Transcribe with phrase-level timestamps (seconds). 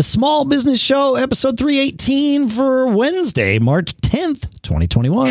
[0.00, 5.30] the Small Business Show, episode 318 for Wednesday, March 10th, 2021.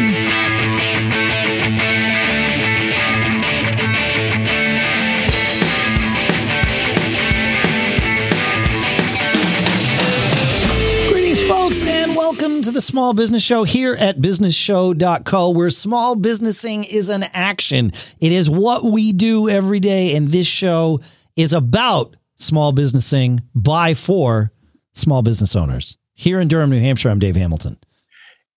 [11.12, 16.84] Greetings, folks, and welcome to the Small Business Show here at businessshow.co, where small businessing
[16.84, 17.92] is an action.
[18.20, 21.00] It is what we do every day, and this show
[21.36, 24.52] is about small businessing by for
[24.94, 25.98] small business owners.
[26.14, 27.78] Here in Durham, New Hampshire, I'm Dave Hamilton.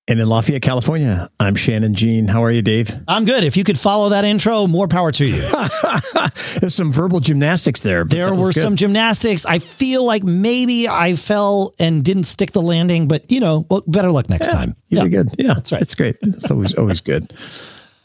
[0.09, 2.27] And in Lafayette, California, I'm Shannon Jean.
[2.27, 2.91] How are you, Dave?
[3.07, 3.45] I'm good.
[3.45, 5.41] If you could follow that intro, more power to you.
[6.61, 8.05] There's some verbal gymnastics there.
[8.05, 8.63] There were good.
[8.63, 9.47] some gymnastics.
[9.47, 13.85] I feel like maybe I fell and didn't stick the landing, but you know, well,
[13.87, 14.75] better luck next time.
[14.89, 15.03] You Yeah.
[15.05, 15.35] did good.
[15.39, 15.81] Yeah, That's right.
[15.83, 16.17] It's great.
[16.23, 17.33] It's always always good.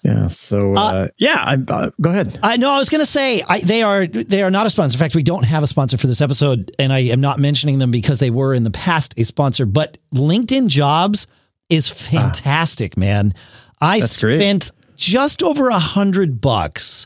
[0.04, 0.28] Yeah.
[0.28, 2.40] So uh, yeah, I, uh, go ahead.
[2.42, 4.96] I no, I was going to say I, they are they are not a sponsor.
[4.96, 7.80] In fact, we don't have a sponsor for this episode, and I am not mentioning
[7.80, 9.66] them because they were in the past a sponsor.
[9.66, 11.28] But LinkedIn Jobs
[11.70, 13.34] is fantastic, man.
[13.82, 14.40] I That's great.
[14.40, 17.06] spent just over a hundred bucks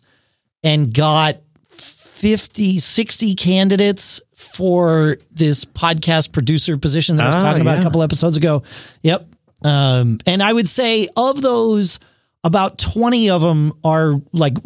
[0.63, 1.37] and got
[1.69, 7.81] 50, 60 candidates for this podcast producer position that I was Ah, talking about a
[7.83, 8.63] couple episodes ago.
[9.01, 9.27] Yep.
[9.63, 11.99] Um, and I would say of those,
[12.43, 14.57] about 20 of them are like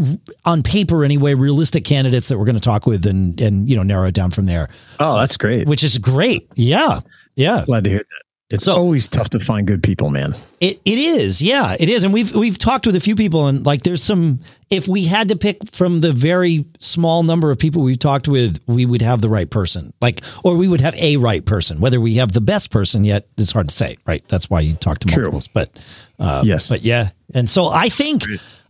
[0.45, 3.83] on paper anyway, realistic candidates that we're going to talk with and, and, you know,
[3.83, 5.67] narrow it down from there, Oh, that's great.
[5.67, 6.47] which is great.
[6.55, 7.01] Yeah.
[7.35, 7.63] Yeah.
[7.65, 8.24] Glad to hear that.
[8.51, 10.35] It's So- always tough to find good people, man.
[10.61, 13.65] It it is, yeah, it is, and we've we've talked with a few people, and
[13.65, 14.39] like there's some.
[14.69, 18.59] If we had to pick from the very small number of people we've talked with,
[18.67, 21.79] we would have the right person, like, or we would have a right person.
[21.79, 24.23] Whether we have the best person yet is hard to say, right?
[24.27, 25.23] That's why you talk to True.
[25.23, 25.75] multiples, but
[26.19, 26.69] uh, Yes.
[26.69, 28.23] but yeah, and so I think.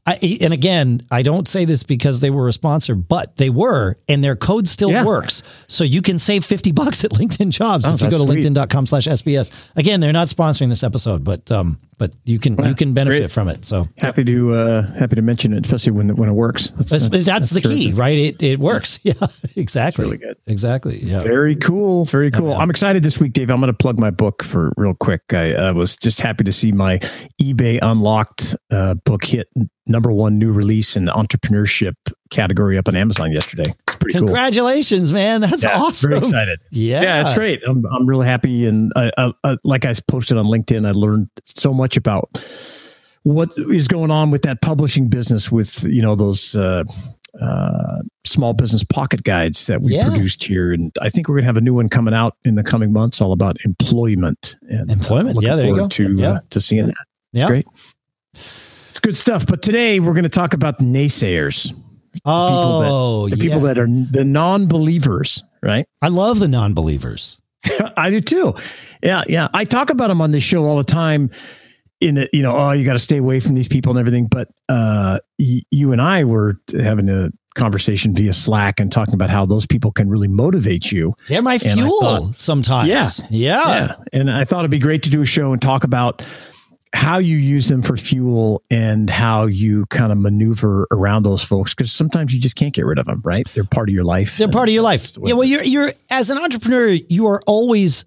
[0.07, 3.97] I, and again, I don't say this because they were a sponsor, but they were,
[4.07, 5.03] and their code still Yeah.
[5.03, 5.41] works.
[5.67, 8.43] So you can save 50 bucks at LinkedIn jobs if you go to sweet.
[8.45, 9.51] linkedin.com slash SBS.
[9.75, 13.31] Again, they're not sponsoring this episode, but um, but you can you can benefit great.
[13.31, 13.65] from it.
[13.65, 16.71] So Happy to uh, happy to mention it, especially when it, when it works.
[16.77, 17.97] that's, that's, the key, terrific.
[17.99, 18.17] right?
[18.17, 18.99] It it works.
[19.05, 20.03] Yeah, exactly.
[20.03, 20.35] really good.
[20.47, 21.03] Exactly.
[21.03, 21.21] Yeah.
[21.21, 22.05] Very cool.
[22.05, 22.55] Very cool.
[22.55, 23.51] I'm excited this week, Dave.
[23.51, 25.21] I'm going to plug my book for real quick.
[25.31, 26.97] I uh, was just happy to see my
[27.39, 29.47] eBay Unlocked uh, book hit
[29.85, 31.93] number one new release in the entrepreneurship
[32.31, 33.75] category up on Amazon yesterday.
[34.05, 34.27] It's pretty cool.
[34.27, 35.41] Congratulations, man.
[35.41, 36.09] That's Yeah, awesome.
[36.11, 36.59] Very excited.
[36.71, 37.01] Yeah.
[37.01, 37.61] Yeah, it's great.
[37.67, 41.29] I'm I'm really happy, and I, I, I, like I posted on LinkedIn, I learned
[41.45, 42.43] so much about
[43.23, 46.83] what is going on with that publishing business, with you know those uh,
[47.41, 50.09] uh, small business pocket guides that we Yeah.
[50.09, 52.63] produced here, and I think we're gonna have a new one coming out in the
[52.63, 54.55] coming months, all about employment.
[54.69, 55.35] And, uh, Employment.
[55.35, 55.87] looking Yeah, there you go.
[55.87, 56.29] To Yeah.
[56.33, 56.95] uh, to seeing that.
[57.33, 57.47] Yeah.
[57.47, 57.65] Great.
[58.89, 59.45] It's good stuff.
[59.45, 61.73] But today we're going to talk about naysayers,
[62.23, 63.41] Oh, the yeah.
[63.43, 65.87] people that are the non-believers, right?
[66.01, 67.37] I love the non-believers.
[67.97, 68.53] I do too.
[69.03, 69.47] Yeah, yeah.
[69.53, 71.31] I talk about them on this show all the time.
[72.01, 74.27] In the, you know, oh, you got to stay away from these people and everything.
[74.27, 79.29] But uh, y- you and I were having a conversation via Slack and talking about
[79.29, 81.13] how those people can really motivate you.
[81.29, 82.89] They're my fuel thought- sometimes.
[82.89, 83.09] Yeah.
[83.29, 83.67] Yeah.
[83.67, 86.21] Yeah, and I thought it'd be great to do a show and talk about
[86.95, 91.73] how you use them for fuel and how you kind of maneuver around those folks
[91.73, 93.45] because sometimes you just can't get rid of them, right?
[93.53, 94.37] They're part of your life.
[94.37, 95.01] They're part of your life.
[95.01, 95.35] That's the way Yeah.
[95.35, 98.05] Well, you're you're as an entrepreneur, you are always,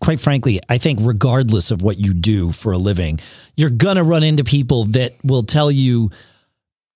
[0.00, 3.18] quite frankly, I think, regardless of what you do for a living,
[3.56, 6.10] you're gonna run into people that will tell you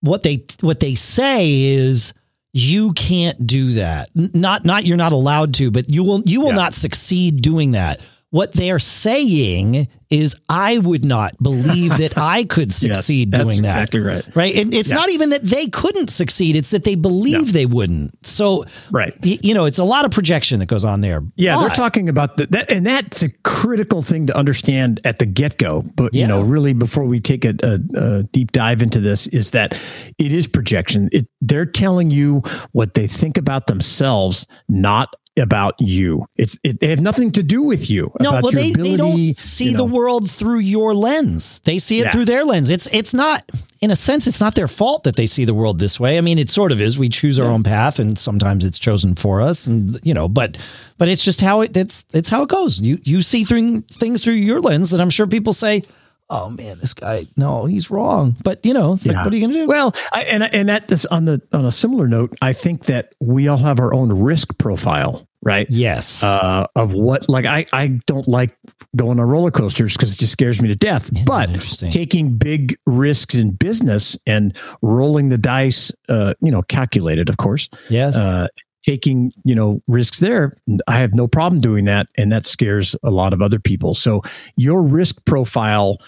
[0.03, 2.13] what they what they say is
[2.53, 4.11] you can't do that.
[4.15, 6.57] Not not you're not allowed to, but you will you will Yeah.
[6.57, 8.01] not succeed doing that.
[8.31, 13.63] What they're saying is, I would not believe that I could Yes, succeed that's doing
[13.63, 13.77] that.
[13.77, 14.25] Exactly right.
[14.35, 14.57] Right.
[14.57, 14.97] And it's Yeah.
[14.97, 18.11] not even that they couldn't succeed, it's that they believe they wouldn't.
[18.27, 19.13] So, Right.
[19.23, 21.23] y- you know, it's a lot of projection that goes on there.
[21.37, 25.27] Yeah, they're talking about the, that, and that's a critical thing to understand at the
[25.27, 25.85] get go.
[25.97, 26.23] But Yeah.
[26.23, 27.79] you know, really, before we take a, a,
[28.19, 29.79] a deep dive into this, is that
[30.19, 31.09] it is projection.
[31.13, 32.43] It, they're telling you
[32.73, 36.27] what they think about themselves, not about you.
[36.37, 38.13] It's it, they have nothing to do with you.
[38.21, 41.61] No, well, they, they don't see you the world through your lens.
[41.65, 42.11] They see it Yeah.
[42.13, 42.71] through their lens.
[42.71, 43.43] It's it's not,
[43.81, 46.19] in a sense, it's not their fault that they see the world this way.
[46.19, 46.99] I mean, it sort of is.
[46.99, 50.57] We choose our own path, and sometimes it's chosen for us, and you know, but
[50.99, 52.79] but it's just how it it's it's how it goes.
[52.81, 55.83] You you see through things through your lens that I'm sure people say,
[56.29, 59.41] "Oh man, this guy, no, he's wrong." But you know, it's like, what are you
[59.47, 59.67] going to do?
[59.69, 63.15] Well, I, and and at this on the on a similar note, I think that
[63.21, 65.67] we all have our own risk profile, right?
[65.71, 68.57] yes, uh, of what like I, I don't like
[68.97, 71.11] going on roller coasters because it just scares me to death.
[71.25, 71.49] But
[71.91, 77.69] taking big risks in business and rolling the dice uh, you know calculated of course
[77.89, 78.49] yes, uh,
[78.85, 80.57] taking you know risks there
[80.89, 83.95] i have no problem doing that and that scares a lot of other people.
[83.95, 84.23] So
[84.57, 85.99] your risk profile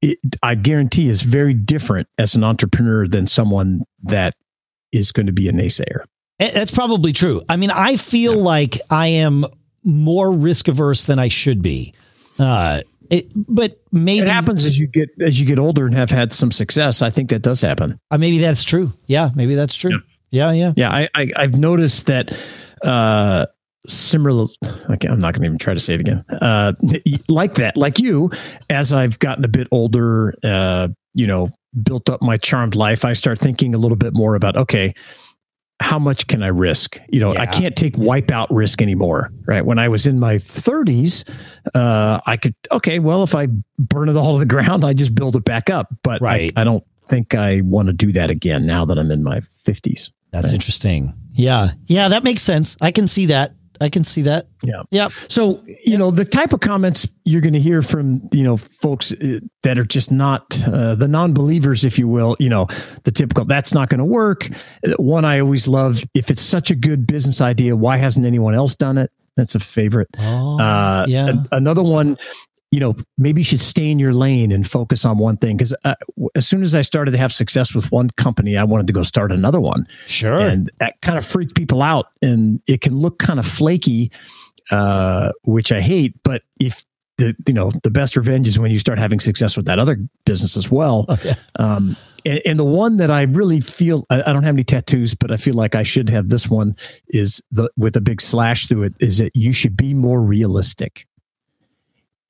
[0.00, 4.34] it, i guarantee is very different as an entrepreneur than someone that
[4.90, 6.04] is going to be a naysayer
[6.50, 7.42] That's probably true.
[7.48, 9.44] I mean, I feel like I am
[9.84, 11.94] more risk averse than I should be.
[12.38, 16.10] Uh, it, but maybe it happens as you get as you get older and have
[16.10, 18.90] had some success i think that does happen Uh, maybe that's true.
[19.06, 19.90] Yeah, maybe that's true.
[20.30, 20.72] Yeah, yeah.
[20.76, 22.34] Yeah, I, I I've noticed that
[22.82, 23.46] uh
[23.86, 24.46] similar
[24.90, 26.24] okay, I'm not gonna even try to say it again.
[26.40, 26.72] Uh
[27.28, 28.30] like that, like you,
[28.70, 31.50] as I've gotten a bit older, uh, you know,
[31.82, 34.94] built up my charmed life, I start thinking a little bit more about okay,
[35.80, 36.98] how much can I risk?
[37.08, 39.32] You know, I can't take wipeout risk anymore.
[39.46, 39.64] Right.
[39.66, 41.28] When I was in my 30s,
[41.74, 43.48] uh, I could okay, well, if I
[43.78, 45.88] burn it all to the ground, I just build it back up.
[46.02, 49.22] But I- I, don't think I want to do that again now that I'm in
[49.24, 50.10] my 50s.
[50.30, 50.54] That's Right.
[50.54, 51.12] interesting.
[51.32, 52.76] Yeah, yeah, that makes sense.
[52.80, 53.54] I can see that.
[53.82, 54.46] I can see that.
[54.62, 54.82] Yeah.
[54.90, 55.08] Yeah.
[55.28, 59.12] So, you know, the type of comments you're going to hear from, you know, folks
[59.12, 62.66] uh, that are just not uh, the non believers, if you will, you know,
[63.04, 64.48] the typical, that's not going to work.
[64.98, 68.74] One I always love if it's such a good business idea, why hasn't anyone else
[68.74, 69.10] done it?
[69.36, 70.08] That's a favorite.
[70.18, 71.28] Oh, Uh, yeah.
[71.28, 72.18] an- another one,
[72.72, 75.56] you know, maybe you should stay in your lane and focus on one thing.
[75.58, 75.94] Because uh,
[76.34, 79.02] as soon as I started to have success with one company, I wanted to go
[79.04, 80.40] start another one sure.
[80.40, 84.10] and that kind of freaked people out and it can look kind of flaky
[84.70, 86.84] uh, which i hate but if
[87.18, 89.98] the you know the best revenge is when you start having success with that other
[90.24, 91.34] business as well Oh, yeah.
[91.58, 95.14] um, and, and the one that i really feel I, I don't have any tattoos
[95.14, 96.76] but i feel like i should have this one
[97.08, 101.06] is the with a big slash through it is that you should be more realistic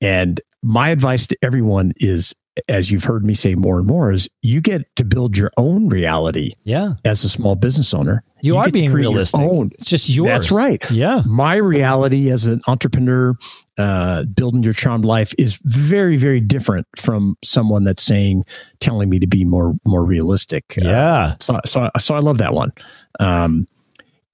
[0.02, 2.34] and my advice to everyone is
[2.68, 5.88] as you've heard me say more and more is you get to build your own
[5.88, 6.94] reality yeah.
[7.04, 8.22] as a small business owner.
[8.42, 9.40] You, are get to being your realistic.
[9.40, 9.70] own.
[9.78, 10.26] It's just yours.
[10.26, 10.90] That's right.
[10.90, 11.22] Yeah.
[11.26, 13.34] My reality as an entrepreneur,
[13.78, 18.44] uh, building your charmed life is very, very different from someone that's saying,
[18.80, 20.76] telling me to be more, more realistic.
[20.76, 21.36] Uh, Yeah.
[21.40, 22.72] so, so, so I love that one.
[23.18, 23.66] Um,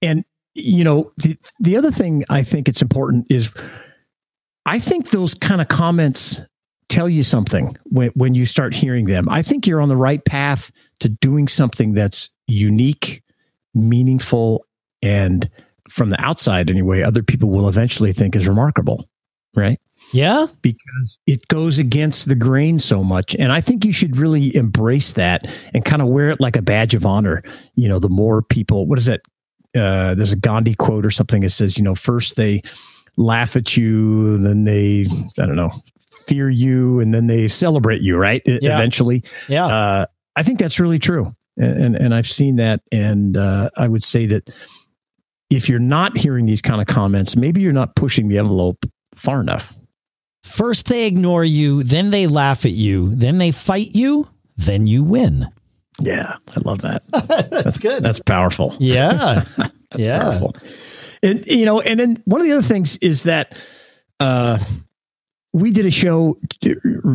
[0.01, 0.25] and
[0.55, 3.53] you know, the, the other thing I think it's important is
[4.69, 6.39] I think those kind of comments
[6.89, 9.27] tell you something when, when you start hearing them.
[9.27, 13.23] I think you're on the right path to doing something that's unique,
[13.73, 14.65] meaningful,
[15.01, 15.49] and
[15.89, 19.09] from the outside anyway, other people will eventually think is remarkable.
[19.55, 19.79] Right
[20.13, 20.45] Yeah.
[20.61, 23.35] because it goes against the grain so much.
[23.39, 26.61] And I think you should really embrace that and kind of wear it like a
[26.61, 27.41] badge of honor.
[27.73, 29.21] You know, the more people, what is it?
[29.75, 32.61] Uh, there's a Gandhi quote or something that says, you know, first they
[33.17, 35.07] laugh at you, then they,
[35.37, 35.71] I don't know,
[36.27, 38.41] fear you, and then they celebrate you, right?
[38.45, 38.75] Yeah.
[38.75, 39.23] Eventually.
[39.47, 39.65] Yeah.
[39.65, 41.35] Uh, I think that's really true.
[41.57, 42.81] And, and, and I've seen that.
[42.91, 44.49] And uh, I would say that
[45.49, 48.85] if you're not hearing these kind of comments, maybe you're not pushing the envelope
[49.15, 49.73] far enough.
[50.43, 55.03] First they ignore you, then they laugh at you, then they fight you, then you
[55.03, 55.47] win.
[55.99, 57.03] Yeah, I love that.
[57.51, 58.03] That's good.
[58.03, 58.75] That's powerful.
[58.79, 59.43] yeah.
[59.95, 60.21] yeah.
[60.21, 60.55] Powerful.
[61.23, 63.57] And you know, and then one of the other things is that
[64.19, 64.59] uh
[65.53, 66.39] we did a show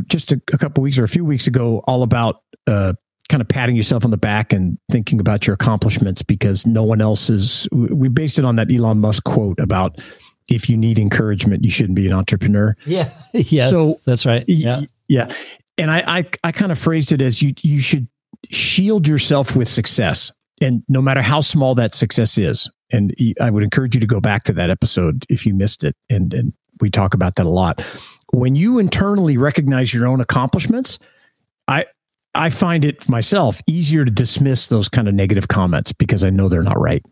[0.09, 2.95] just a, a couple weeks or a few weeks ago all about uh
[3.29, 7.01] kind of patting yourself on the back and thinking about your accomplishments because no one
[7.01, 9.99] else is we based it on that Elon Musk quote about
[10.49, 12.77] if you need encouragement you shouldn't be an entrepreneur.
[12.85, 13.11] Yeah.
[13.33, 13.71] yes.
[13.71, 14.45] So- that's right.
[14.47, 14.83] Yeah.
[15.09, 15.33] Yeah.
[15.79, 18.07] And I, I, I kind of phrased it as you, you should
[18.51, 20.31] shield yourself with success.
[20.61, 24.21] And no matter how small that success is, and I would encourage you to go
[24.21, 25.97] back to that episode if you missed it.
[26.11, 27.85] And, and we talk about that a lot.
[28.33, 30.99] When you internally recognize your own accomplishments,
[31.69, 31.87] I,
[32.35, 36.49] I find it myself easier to dismiss those kind of negative comments because I know
[36.49, 37.05] they're not right.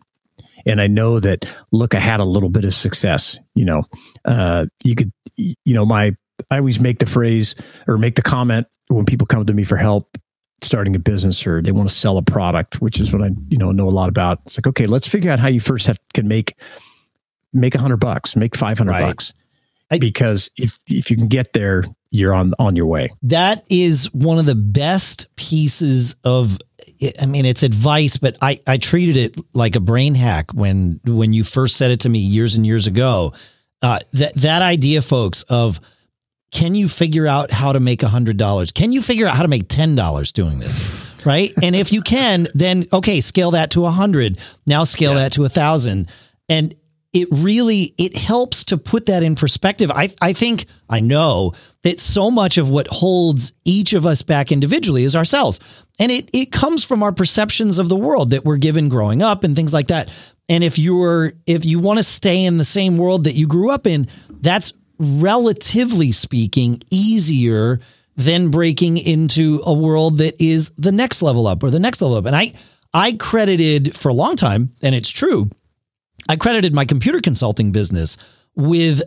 [0.65, 3.39] And I know that, look, I had a little bit of success.
[3.55, 3.83] You know,
[4.25, 6.15] uh, you could, you know, my
[6.49, 7.55] I always make the phrase
[7.87, 10.17] or make the comment when people come to me for help
[10.63, 13.57] starting a business or they want to sell a product, which is what I you
[13.57, 14.39] know know a lot about.
[14.45, 16.55] It's like, okay, let's figure out how you first have can make
[17.53, 19.07] make a hundred bucks, make five hundred Right.
[19.07, 19.33] bucks.
[19.91, 23.09] I- because if if you can get there, you're on on your way.
[23.23, 26.57] That is one of the best pieces of
[27.21, 31.33] I mean it's advice but I I treated it like a brain hack when when
[31.33, 33.33] you first said it to me years and years ago.
[33.81, 35.79] Uh that that idea folks of
[36.53, 38.71] can you figure out how to make a hundred dollars?
[38.71, 40.83] Can you figure out how to make ten dollars doing this?
[41.25, 41.53] Right.
[41.63, 44.39] and if you can, then okay, scale that to a hundred.
[44.67, 46.11] Now scale that to a thousand.
[46.49, 46.75] And
[47.13, 49.89] it really it helps to put that in perspective.
[49.89, 54.51] I I think I know that so much of what holds each of us back
[54.51, 55.61] individually is ourselves.
[55.97, 59.45] And it it comes from our perceptions of the world that we're given growing up
[59.45, 60.09] and things like that.
[60.49, 63.69] And if you're if you want to stay in the same world that you grew
[63.69, 67.79] up in, that's relatively speaking easier
[68.15, 72.17] than breaking into a world that is the next level up or the next level
[72.17, 72.25] up.
[72.25, 72.53] And I
[72.93, 75.49] I credited for a long time, and it's true,
[76.29, 78.17] I credited my computer consulting business
[78.55, 79.01] with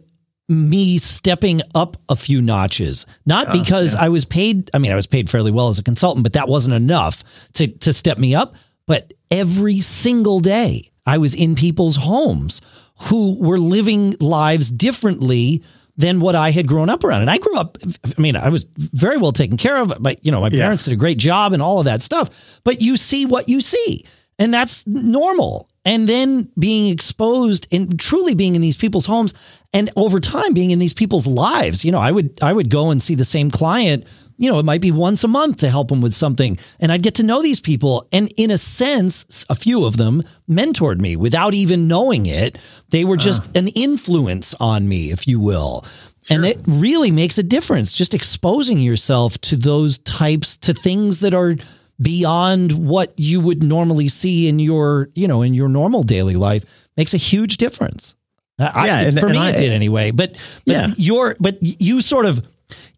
[0.48, 3.06] me stepping up a few notches.
[3.26, 4.02] Not Oh, because yeah.
[4.02, 6.48] I was paid, I mean, I was paid fairly well as a consultant, but that
[6.48, 7.22] wasn't enough
[7.54, 8.56] to to step me up.
[8.86, 12.60] But every single day I was in people's homes
[13.02, 15.62] who were living lives differently
[15.98, 17.22] than what I had grown up around.
[17.22, 19.98] And I grew up, I mean, I was very well taken care of.
[20.00, 20.60] My, you know, my Yeah.
[20.60, 22.28] parents did a great job and all of that stuff.
[22.64, 24.04] But you see what you see,
[24.38, 25.68] and that's normal.
[25.86, 29.32] And then being exposed and truly being in these people's homes,
[29.72, 31.84] and over time being in these people's lives.
[31.84, 34.04] You know, I would I would go and see the same client.
[34.38, 37.02] You know, it might be once a month to help them with something, and I'd
[37.02, 38.06] get to know these people.
[38.12, 42.58] And in a sense, a few of them mentored me without even knowing it.
[42.90, 43.58] They were just ah.
[43.58, 45.84] an influence on me, if you will.
[46.28, 51.34] And it really makes a difference just exposing yourself to those types to things that
[51.34, 51.54] are
[52.02, 56.64] beyond what you would normally see in your, you know, in your normal daily life
[56.96, 58.16] makes a huge difference.
[58.58, 60.10] I, Yeah, and- for and me, I- it did anyway.
[60.10, 60.32] But,
[60.66, 60.86] but Yeah.
[60.96, 62.44] your, but you sort of,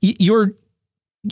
[0.01, 0.55] your,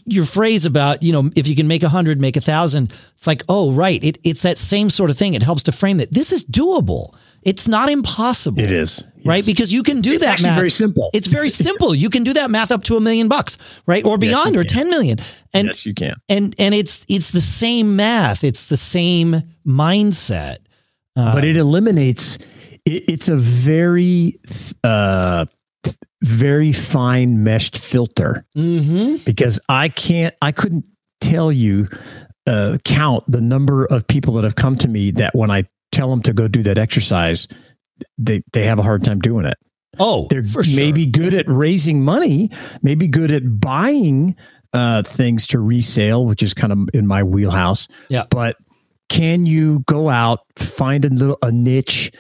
[0.05, 2.93] your phrase about you know if you can make a hundred, make a thousand.
[3.17, 5.35] It's like oh right, it, it's that same sort of thing.
[5.35, 7.15] It helps to frame that this is doable.
[7.43, 8.61] It's not impossible.
[8.61, 9.47] It is right Yes.
[9.47, 10.43] because you can do It's that.
[10.43, 10.57] math.
[10.57, 11.11] very simple.
[11.15, 11.95] It's very simple.
[11.95, 14.65] you can do that math up to a million bucks, right, or beyond, you or
[14.65, 14.77] can.
[14.79, 15.19] ten million.
[15.55, 16.15] And yes, you can.
[16.29, 18.43] and and it's it's the same math.
[18.43, 20.57] It's the same mindset.
[21.15, 22.37] Uh, but it eliminates
[22.85, 24.39] it, it's a very
[24.85, 25.47] uh
[26.23, 29.23] very fine meshed filter mhm.
[29.25, 30.85] because i can't i couldn't
[31.21, 31.87] tell you
[32.47, 36.09] uh count the number of people that have come to me that when i tell
[36.11, 37.47] them to go do that exercise
[38.19, 39.57] they they have a hard time doing it
[39.99, 40.63] Oh, they're sure.
[40.75, 42.51] maybe good at raising money,
[42.83, 44.37] maybe good at buying
[44.73, 47.89] uh, things to resale, which is kind of in my wheelhouse.
[48.09, 48.25] Yeah.
[48.31, 48.57] But
[49.09, 52.13] can you go out, find a little a niche,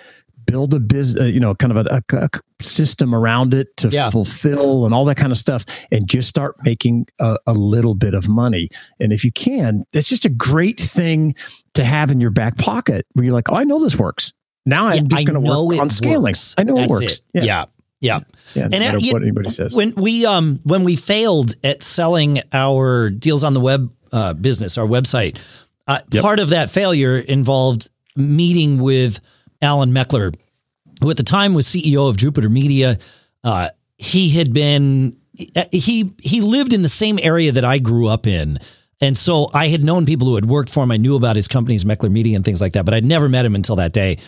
[0.47, 2.31] build a business, uh, you know, kind of a, a- a
[2.65, 4.09] system around it to Yeah.
[4.11, 8.15] fulfill and all that kind of stuff, and just start making a, a little bit
[8.15, 8.71] of money.
[9.00, 11.35] And if you can, that's just a great thing
[11.75, 14.33] to have in your back pocket where you're like, oh, I know this works.
[14.65, 16.23] Now Yeah, I'm just going to work on scaling.
[16.33, 16.55] works.
[16.57, 17.12] I know That's it works.
[17.12, 17.21] It.
[17.35, 17.43] Yeah.
[17.45, 17.65] yeah.
[18.00, 18.19] Yeah,
[18.57, 19.75] no And, matter you- what anybody says.
[19.75, 24.79] When we um when we failed at selling our deals on the web uh, business,
[24.79, 25.38] our website,
[25.88, 26.23] uh, Yep.
[26.23, 29.21] part of that failure involved meeting with
[29.63, 30.35] Alan Meckler,
[31.01, 32.99] who at the time was CEO of Jupiter Media.
[33.45, 35.17] Uh, he had been
[35.73, 38.59] he he lived in the same area that I grew up in.
[39.01, 40.91] And so I had known people who had worked for him.
[40.91, 43.45] I knew about his companies, Meckler Media and things like that, but I'd never met
[43.45, 44.19] him until that day.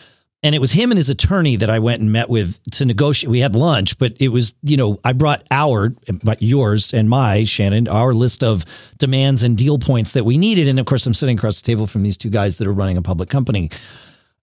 [0.42, 3.30] And it was him and his attorney that I went and met with to negotiate.
[3.30, 7.44] We had lunch, but it was, you know, I brought our, but yours and my,
[7.44, 8.64] Shannon, our list of
[8.98, 10.68] demands and deal points that we needed.
[10.68, 12.96] And of course, I'm sitting across the table from these two guys that are running
[12.96, 13.70] a public company.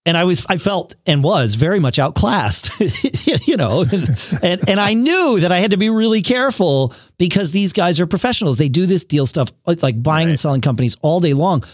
[0.06, 2.70] And I was, I felt and was very much outclassed,
[3.46, 7.72] you know, and, and, I knew that I had to be really careful because these
[7.72, 8.56] guys are professionals.
[8.56, 11.64] They do this deal stuff like, buying and selling companies all day long.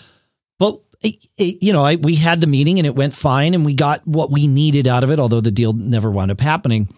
[0.58, 3.66] But it, it- you know, I, we had the meeting and it went fine, and
[3.66, 5.20] we got what we needed out of it.
[5.20, 6.88] Although the deal never wound up happening.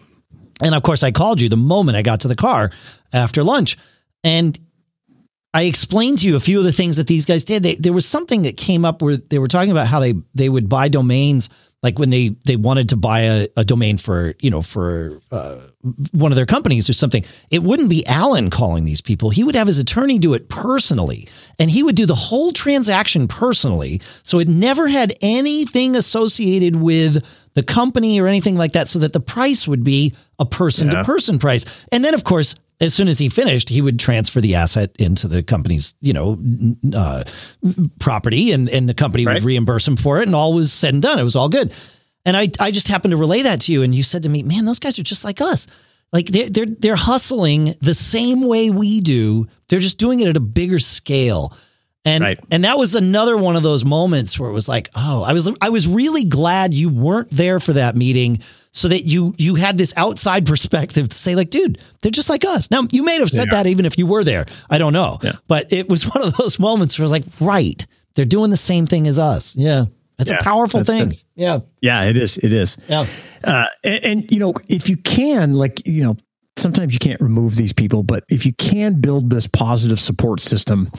[0.61, 2.71] And of course, I called you the moment I got to the car
[3.11, 3.77] after lunch,
[4.23, 4.57] and
[5.55, 7.63] I explained to you a few of the things that these guys did.
[7.63, 10.49] They, there was something that came up where they were talking about how they they
[10.49, 11.49] would buy domains
[11.81, 15.61] like when they they wanted to buy a, a domain for you know for uh,
[16.11, 17.23] one of their companies or something.
[17.51, 19.29] It wouldn't be Alan calling these people.
[19.29, 23.29] He would have his attorney do it personally, and he would do the whole transaction
[23.29, 24.01] personally.
[24.23, 29.13] So it never had anything associated with the company or anything like that, so that
[29.13, 31.65] the price would be a person to person price.
[31.93, 35.27] And then, of course, as soon as he finished, he would transfer the asset into
[35.27, 36.37] the company's, you know,
[36.95, 37.23] uh,
[37.99, 39.35] property, and and the company Right.
[39.35, 41.19] would reimburse him for it, and all was said and done.
[41.19, 41.71] It was all good.
[42.25, 44.43] And I I just happened to relay that to you, and you said to me,
[44.43, 45.67] "Man, those guys are just like us.
[46.11, 49.47] Like they're they're they're hustling the same way we do.
[49.69, 51.53] They're just doing it at a bigger scale."
[52.05, 52.39] And Right.
[52.51, 55.49] and that was another one of those moments where it was like, oh, I was
[55.59, 58.39] I was really glad you weren't there for that meeting
[58.71, 62.45] so that you you had this outside perspective to say like, dude, they're just like
[62.45, 62.69] us.
[62.69, 63.51] Now, you may have said are.
[63.51, 64.45] that even if you were there.
[64.69, 65.17] I don't know.
[65.23, 65.33] Yeah.
[65.47, 67.83] But it was one of those moments where I was like, right,
[68.13, 69.55] they're doing the same thing as us.
[69.55, 69.85] Yeah.
[70.17, 71.07] That's a powerful that's- thing.
[71.09, 71.59] that's- Yeah.
[71.81, 72.37] yeah, it is.
[72.37, 72.77] It is.
[72.87, 73.05] Yeah.
[73.43, 76.17] Uh, and, and you know, if you can, like you know,
[76.57, 80.89] sometimes you can't remove these people, but if you can build this positive support system,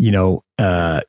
[0.00, 1.02] you know, uh,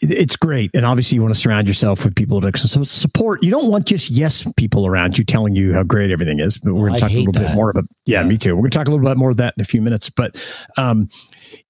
[0.00, 0.70] it's great.
[0.72, 3.42] And obviously, you want to surround yourself with people to support.
[3.42, 6.56] You don't want just yes people around you telling you how great everything is.
[6.56, 7.48] But we're going to talk a little that.
[7.48, 7.84] bit more about.
[8.06, 8.56] Yeah, yeah, me too.
[8.56, 10.08] We're going to talk a little bit more of that in a few minutes.
[10.08, 10.36] But
[10.78, 11.10] um,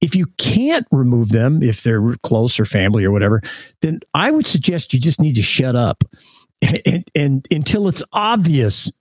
[0.01, 3.43] if you can't remove them, if they're close or family or whatever,
[3.83, 6.05] then I would suggest you just need to shut up,
[6.63, 8.93] and, and, and until it's obvious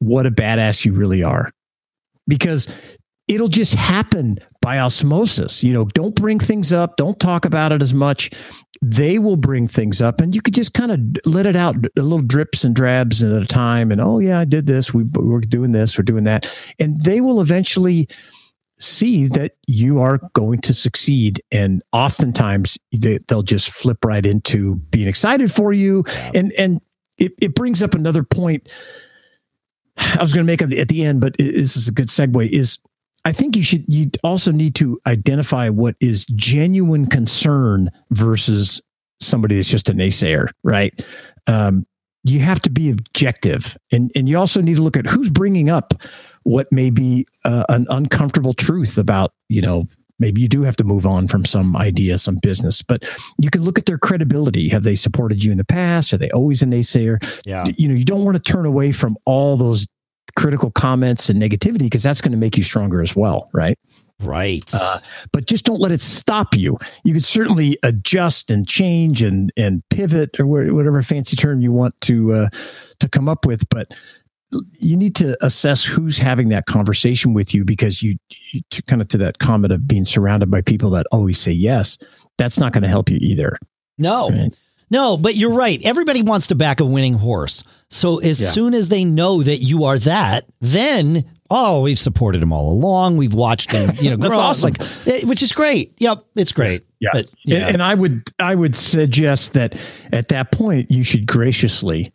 [0.00, 1.50] what a badass you really are,
[2.28, 2.68] because
[3.28, 5.62] it'll just happen by osmosis.
[5.62, 8.30] You know, don't bring things up, don't talk about it as much.
[8.82, 12.02] They will bring things up, and you could just kind of let it out a
[12.02, 13.90] little drips and drabs at a time.
[13.90, 14.92] And oh, yeah, I did this.
[14.92, 16.54] We, we're doing this, we're doing that.
[16.78, 18.08] And they will eventually
[18.78, 21.42] see that you are going to succeed.
[21.50, 26.04] And oftentimes they, will just flip right into being excited for you.
[26.06, 26.30] Yeah.
[26.34, 26.80] And, and
[27.16, 28.68] it, it brings up another point.
[29.96, 32.08] I was going to make at the, at the end, but this is a good
[32.08, 32.50] segue.
[32.50, 32.78] Is
[33.26, 38.80] I think you should you also need to identify what is genuine concern versus
[39.18, 40.94] somebody that's just a naysayer, right?
[41.48, 41.86] Um,
[42.22, 45.68] you have to be objective, and and you also need to look at who's bringing
[45.68, 45.92] up
[46.44, 49.86] what may be uh, an uncomfortable truth about you know
[50.20, 53.02] maybe you do have to move on from some idea, some business, but
[53.40, 54.68] you can look at their credibility.
[54.68, 56.12] Have they supported you in the past?
[56.12, 57.18] Are they always a naysayer?
[57.44, 57.64] Yeah.
[57.76, 59.86] You know, you don't want to turn away from all those
[60.36, 63.78] critical comments and negativity because that's going to make you stronger as well, right?
[64.20, 64.64] Right.
[64.72, 65.00] Uh,
[65.32, 66.78] but just don't let it stop you.
[67.04, 72.00] You can certainly adjust and change and and pivot or whatever fancy term you want
[72.02, 72.48] to uh,
[73.00, 73.92] to come up with, but
[74.72, 78.16] you need to assess who's having that conversation with you because you,
[78.52, 81.52] you to kind of to that comment of being surrounded by people that always say
[81.52, 81.98] yes.
[82.38, 83.58] That's not going to help you either.
[83.98, 84.30] No.
[84.30, 84.54] Right?
[84.90, 85.80] No, but you're right.
[85.84, 87.64] Everybody wants to back a winning horse.
[87.90, 88.50] So as yeah.
[88.50, 93.16] soon as they know that you are that, then oh, we've supported him all along.
[93.16, 94.74] We've watched him, you know, grow awesome.
[94.78, 95.94] like, eh, which is great.
[95.98, 96.84] Yep, it's great.
[96.98, 97.68] Yeah, but, yeah.
[97.68, 99.76] And, I would I would suggest that
[100.12, 102.12] at that point you should graciously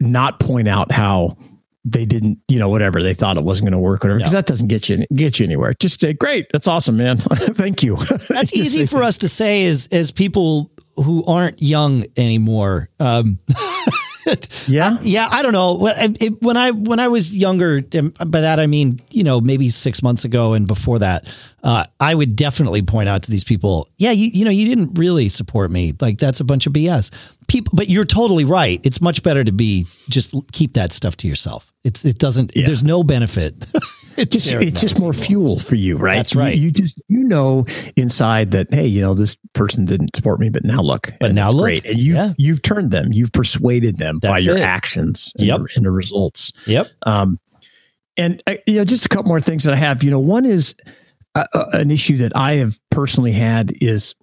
[0.00, 1.36] not point out how
[1.84, 4.46] they didn't, you know, whatever they thought it wasn't going to work, whatever, because that
[4.46, 5.74] doesn't get you get you anywhere.
[5.74, 7.18] Just say, great, that's awesome, man.
[7.18, 7.96] Thank you.
[8.28, 10.70] That's easy for us to say as as people
[11.02, 12.88] who aren't young anymore.
[13.00, 13.38] Um,
[14.66, 15.28] yeah, I, yeah.
[15.30, 15.74] I don't know.
[15.74, 20.24] When I when I was younger, by that I mean you know maybe six months
[20.24, 21.26] ago and before that,
[21.62, 24.98] uh, I would definitely point out to these people, yeah, you you know you didn't
[24.98, 25.94] really support me.
[26.00, 27.10] Like that's a bunch of BS.
[27.48, 28.80] People, but you're totally right.
[28.84, 31.72] It's much better to be just keep that stuff to yourself.
[31.82, 32.52] It's it doesn't.
[32.54, 32.66] Yeah.
[32.66, 33.66] There's no benefit.
[34.18, 36.16] it's just it's just more fuel for you, right?
[36.16, 36.54] That's right.
[36.54, 37.64] You, you, just you know
[37.96, 41.50] inside that hey, you know this person didn't support me, but now look, but now
[41.50, 41.86] look, great.
[41.86, 42.32] and you've yeah.
[42.36, 44.62] you've turned them, you've persuaded them That's by your it.
[44.62, 46.52] actions, and, yep, and the results.
[46.66, 46.88] Yep.
[47.06, 47.40] Um,
[48.18, 50.02] and uh, you know, just a couple more things that I have.
[50.02, 50.74] You know, one is
[51.34, 54.14] uh, uh, an issue that I have personally had is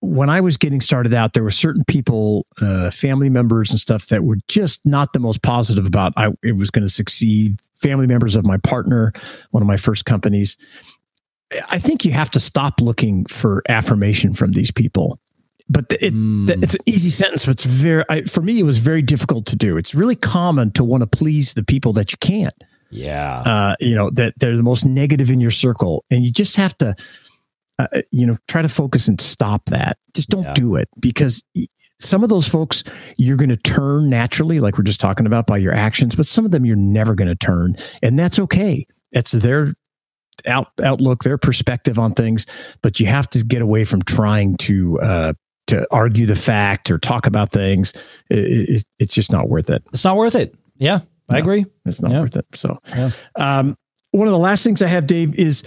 [0.00, 4.06] when I was getting started out, there were certain people, uh, family members and stuff
[4.06, 7.60] that were just not the most positive about I it was going to succeed.
[7.74, 9.12] Family members of my partner,
[9.50, 10.56] one of my first companies.
[11.68, 15.18] I think you have to stop looking for affirmation from these people.
[15.68, 16.62] But it, mm.
[16.62, 18.58] it's an easy sentence, but it's very I, for me.
[18.58, 19.76] It was very difficult to do.
[19.76, 22.54] It's really common to want to please the people that you can't.
[22.90, 26.56] Yeah, uh, you know that they're the most negative in your circle, and you just
[26.56, 26.96] have to
[27.80, 29.98] uh, you know, try to focus and stop that.
[30.14, 30.54] Just don't yeah.
[30.54, 31.42] do it because
[31.98, 32.82] some of those folks
[33.16, 36.44] you're going to turn naturally, like we're just talking about by your actions, but some
[36.44, 38.86] of them you're never going to turn, and that's okay.
[39.12, 39.74] It's their
[40.46, 42.46] out, outlook, their perspective on things,
[42.82, 45.32] but you have to get away from trying to uh,
[45.68, 47.92] to argue the fact or talk about things.
[48.28, 49.82] It, it, it's just not worth it.
[49.92, 50.54] It's not worth it.
[50.78, 51.66] Yeah, I agree.
[51.84, 52.20] It's not yeah.
[52.20, 52.46] worth it.
[52.54, 53.10] So, yeah.
[53.36, 53.76] um,
[54.10, 55.62] one of the last things I have, Dave, is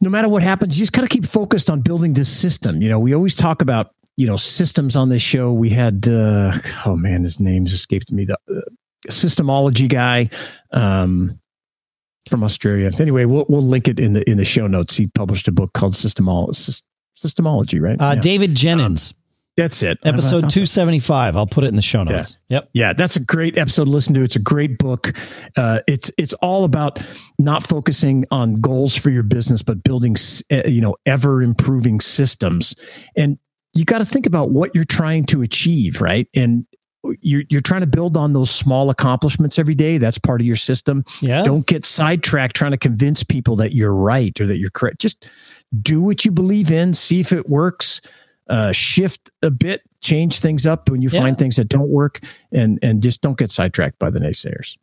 [0.00, 2.80] no matter what happens, you just got to keep focused on building this system.
[2.80, 5.52] You know, we always talk about you know systems on this show.
[5.52, 6.52] We had uh,
[6.86, 8.24] oh man, his name's escaped me.
[8.24, 8.60] The uh,
[9.08, 10.30] systemology guy
[10.72, 11.38] um,
[12.28, 12.90] from Australia.
[12.98, 14.96] Anyway, we'll we'll link it in the in the show notes.
[14.96, 16.82] He published a book called Systemology,
[17.18, 18.00] Systemology, right?
[18.00, 18.20] Uh, yeah.
[18.20, 19.12] David Jenyns.
[19.12, 19.16] Um,
[19.60, 19.98] that's it.
[20.04, 21.36] Episode 275.
[21.36, 22.36] I'll put it in the show notes.
[22.48, 22.56] Yeah.
[22.56, 22.68] Yep.
[22.72, 24.22] Yeah, that's a great episode to listen to.
[24.22, 25.12] It's a great book.
[25.56, 26.98] Uh, it's it's all about
[27.38, 30.16] not focusing on goals for your business, but building
[30.50, 32.74] uh, you know ever improving systems.
[33.16, 33.38] And
[33.74, 36.26] you got to think about what you're trying to achieve, right?
[36.34, 36.66] And
[37.20, 39.98] you're you're trying to build on those small accomplishments every day.
[39.98, 41.04] That's part of your system.
[41.20, 41.42] Yeah.
[41.42, 45.00] Don't get sidetracked trying to convince people that you're right or that you're correct.
[45.00, 45.28] Just
[45.80, 46.94] do what you believe in.
[46.94, 48.00] See if it works
[48.50, 51.20] uh, shift a bit, change things up when you yeah.
[51.20, 52.20] find things that don't work,
[52.52, 54.76] and and just don't get sidetracked by the naysayers.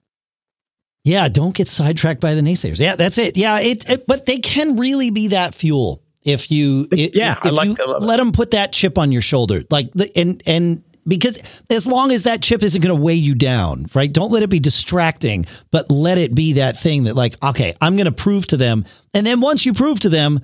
[1.03, 2.79] Yeah, don't get sidetracked by the naysayers.
[2.79, 3.37] Yeah, that's it.
[3.37, 7.45] Yeah, it, it but they can really be that fuel if you it, yeah, if
[7.45, 8.01] I like you that.
[8.01, 12.11] let them put that chip on your shoulder, like the, and and because as long
[12.11, 14.11] as that chip isn't going to weigh you down, right?
[14.11, 17.95] Don't let it be distracting, but let it be that thing that like, okay, I'm
[17.95, 20.41] going to prove to them, and then once you prove to them,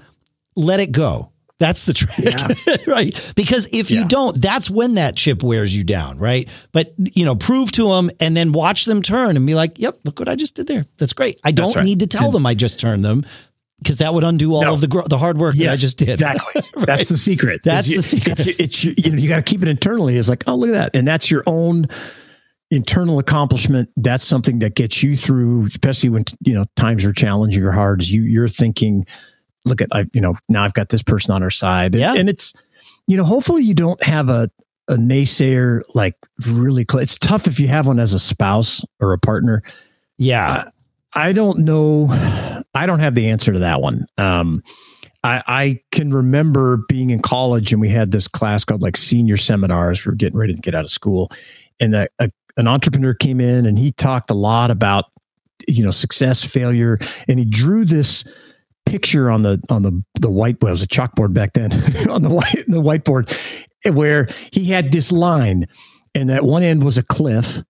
[0.55, 1.32] let it go.
[1.59, 2.75] That's the trick, yeah.
[2.87, 3.33] right?
[3.35, 3.99] Because if yeah.
[3.99, 6.49] you don't, that's when that chip wears you down, right?
[6.71, 9.99] But you know, prove to them and then watch them turn and be like, "Yep,
[10.03, 10.85] look what I just did there.
[10.97, 11.85] That's great." I don't right.
[11.85, 13.23] need to tell them I just turned them
[13.83, 14.73] because that would undo all no.
[14.73, 16.09] of the gro- the hard work yes, that I just did.
[16.09, 16.61] Exactly.
[16.75, 16.87] right?
[16.87, 17.61] That's the secret.
[17.63, 18.39] That's you, the secret.
[18.39, 20.17] It's, it's, you know you got to keep it internally.
[20.17, 21.87] It's like, oh look at that, and that's your own
[22.71, 23.89] internal accomplishment.
[23.97, 28.01] That's something that gets you through, especially when you know times are challenging or hard.
[28.01, 29.05] Is you you're thinking,
[29.65, 31.95] look at I you know now I've got this person on our side.
[31.95, 32.53] Yeah, and it's
[33.07, 34.49] you know hopefully you don't have a
[34.87, 36.85] a naysayer like really.
[36.89, 39.63] Cl- it's tough if you have one as a spouse or a partner.
[40.17, 40.51] Yeah.
[40.51, 40.69] Uh,
[41.13, 42.07] I don't know.
[42.73, 44.07] I don't have the answer to that one.
[44.17, 44.63] Um,
[45.23, 49.37] I, I, can remember being in college and we had this class called like senior
[49.37, 50.05] seminars.
[50.05, 51.31] We are getting ready to get out of school,
[51.79, 55.05] and a, a, an entrepreneur came in and he talked a lot about
[55.67, 56.97] you know success, failure,
[57.27, 58.25] and he drew this
[58.85, 61.71] picture on the on the the white well, it was a chalkboard back then
[62.09, 63.35] on the white the whiteboard
[63.91, 65.67] where he had this line,
[66.15, 67.63] and that one end was a cliff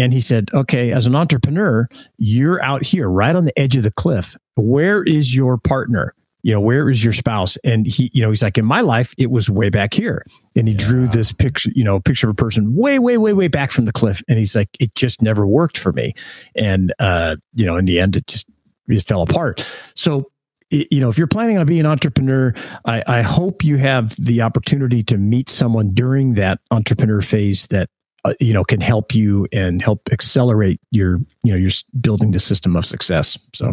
[0.00, 3.82] and he said, okay, as an entrepreneur, you're out here right on the edge of
[3.82, 4.34] the cliff.
[4.56, 6.14] Where is your partner?
[6.42, 7.58] You know, where is your spouse?
[7.64, 10.24] And he, you know, he's like, in my life, it was way back here.
[10.56, 10.86] And he yeah.
[10.86, 13.84] drew this picture, you know, picture of a person way, way, way, way back from
[13.84, 14.22] the cliff.
[14.26, 16.14] And he's like, it just never worked for me.
[16.56, 18.46] And, uh, you know, in the end, it just,
[18.88, 19.68] it fell apart.
[19.94, 20.29] So,
[20.70, 22.54] you know, if you're planning on being an entrepreneur,
[22.84, 27.88] I, I hope you have the opportunity to meet someone during that entrepreneur phase that
[28.24, 32.38] uh, you know can help you and help accelerate your you know your building the
[32.38, 33.38] system of success.
[33.52, 33.72] So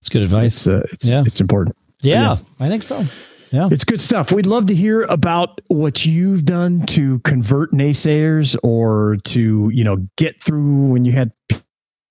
[0.00, 0.58] it's good advice.
[0.58, 1.24] It's, uh, it's yeah.
[1.26, 1.76] it's important.
[2.02, 3.04] Yeah, yeah, i think so.
[3.50, 3.68] Yeah.
[3.70, 4.30] It's good stuff.
[4.30, 10.08] We'd love to hear about what you've done to convert naysayers or to you know
[10.16, 11.32] get through when you had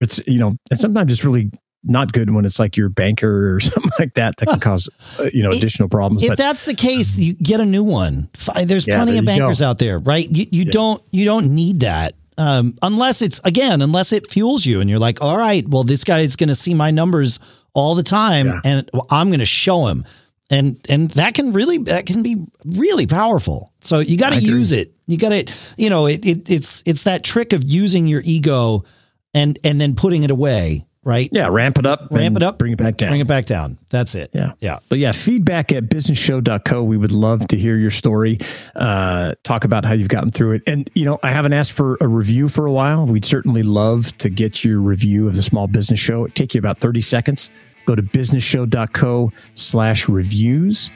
[0.01, 1.51] it's you know and sometimes it's really
[1.83, 4.89] not good when it's like your banker or something like that that can cause
[5.19, 6.23] uh, you know additional problems.
[6.23, 8.29] If but, that's the case, you get a new one.
[8.63, 10.29] There's yeah, plenty there of bankers out there, right?
[10.29, 10.71] You, you yeah.
[10.71, 14.97] don't you don't need that um, unless it's again unless it fuels you and you're
[14.97, 17.37] like, all right, well this guy is going to see my numbers
[17.73, 18.61] all the time yeah.
[18.63, 20.05] and I'm going to show him.
[20.49, 23.73] And and that can really that can be really powerful.
[23.81, 24.93] So you got to use it.
[25.05, 28.85] You got to you know it, it it's it's that trick of using your ego
[29.33, 31.27] and and then putting it away right?
[31.31, 33.09] Yeah, ramp it up, ramp it up, bring it back down.
[33.09, 33.79] Bring it back down.
[33.89, 34.29] That's it.
[34.31, 34.51] Yeah.
[34.59, 34.77] Yeah.
[34.89, 36.83] But yeah, feedback at businessshow.co.
[36.83, 38.37] We would love to hear your story.
[38.75, 40.61] Uh, talk about how you've gotten through it.
[40.67, 43.07] And, you know, I haven't asked for a review for a while.
[43.07, 46.25] We'd certainly love to get your review of the small business show.
[46.25, 47.49] It take you about 30 seconds.
[47.87, 50.91] Go to businessshow.co slash reviews.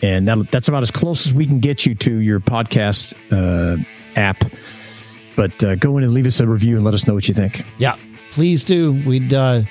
[0.00, 3.82] And that, that's about as close as we can get you to your podcast uh,
[4.14, 4.44] app.
[5.34, 7.34] But uh, go in and leave us a review and let us know what you
[7.34, 7.64] think.
[7.78, 7.96] Yeah
[8.36, 8.92] please do.
[9.06, 9.62] We'd, uh,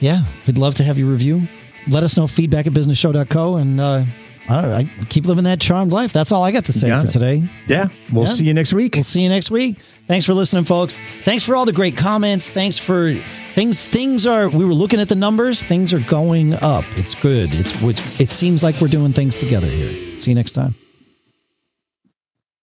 [0.00, 1.42] yeah, we'd love to have you review.
[1.86, 4.04] Let us know feedback at businessshow.co and, uh,
[4.48, 4.76] I don't know.
[4.76, 6.12] I keep living that charmed life.
[6.12, 7.48] That's all I got to say for today.
[7.68, 7.88] Yeah.
[8.10, 8.32] We'll yeah.
[8.32, 8.94] see you next week.
[8.94, 9.78] We'll see you next week.
[10.08, 10.98] Thanks for listening, folks.
[11.24, 12.50] Thanks for all the great comments.
[12.50, 13.14] Thanks for
[13.54, 13.84] things.
[13.84, 15.62] Things are, we were looking at the numbers.
[15.62, 16.84] Things are going up.
[16.96, 17.54] It's good.
[17.54, 20.16] It's, it's it seems like we're doing things together here.
[20.16, 20.74] See you next time.